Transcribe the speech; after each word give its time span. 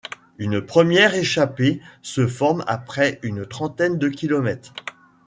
Une 0.39 0.65
première 0.65 1.13
échappée 1.13 1.79
se 2.01 2.25
forme 2.25 2.63
après 2.65 3.19
une 3.21 3.45
trentaine 3.45 3.99
de 3.99 4.09
kilomètres. 4.09 4.73